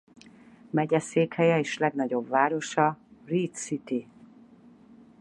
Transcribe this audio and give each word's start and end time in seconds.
Megyeszékhelye 0.69 1.59
és 1.59 1.77
legnagyobb 1.77 2.27
városa 2.29 2.97
Reed 3.25 3.53
City. 3.53 4.07